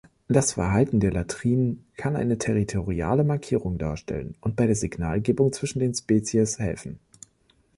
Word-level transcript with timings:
Das 0.27 0.53
Verhalten 0.53 0.99
der 0.99 1.11
Latrinen 1.11 1.85
kann 1.95 2.15
eine 2.15 2.39
territoriale 2.39 3.23
Markierung 3.23 3.77
darstellen 3.77 4.33
und 4.41 4.55
bei 4.55 4.65
der 4.65 4.75
Signalgebung 4.75 5.53
zwischen 5.53 5.77
den 5.77 5.93
Spezies 5.93 6.57
helfen. 6.57 6.97